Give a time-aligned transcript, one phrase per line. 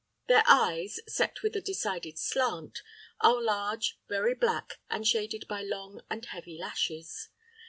[0.15, 2.81] * Their eyes, set with a decided slant,
[3.19, 7.29] are large, very black, and shaded by long and heavy lashes.